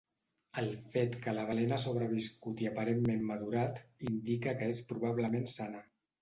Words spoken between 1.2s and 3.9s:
que la balena ha sobreviscut i aparentment madurat